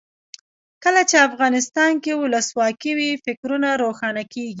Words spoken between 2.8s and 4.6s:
وي فکرونه روښانه کیږي.